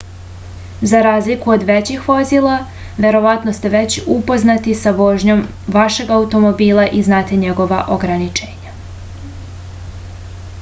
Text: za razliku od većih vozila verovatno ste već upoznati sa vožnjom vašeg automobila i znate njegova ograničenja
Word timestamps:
za 0.91 0.99
razliku 1.07 1.51
od 1.55 1.65
većih 1.67 2.07
vozila 2.11 2.55
verovatno 3.05 3.53
ste 3.57 3.71
već 3.75 3.97
upoznati 4.15 4.73
sa 4.81 4.95
vožnjom 5.01 5.45
vašeg 5.77 6.11
automobila 6.17 6.87
i 6.87 7.03
znate 7.11 7.41
njegova 7.45 7.83
ograničenja 7.99 8.77